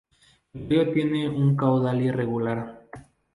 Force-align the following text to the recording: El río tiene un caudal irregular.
El 0.55 0.67
río 0.67 0.91
tiene 0.91 1.29
un 1.29 1.55
caudal 1.55 2.01
irregular. 2.01 2.87